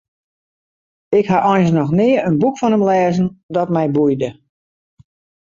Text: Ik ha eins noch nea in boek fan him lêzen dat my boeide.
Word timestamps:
Ik 1.19 1.25
ha 1.31 1.39
eins 1.51 1.71
noch 1.77 1.91
nea 1.99 2.21
in 2.27 2.39
boek 2.41 2.55
fan 2.59 2.75
him 2.75 2.87
lêzen 2.89 3.27
dat 3.55 3.73
my 3.75 3.85
boeide. 3.95 4.29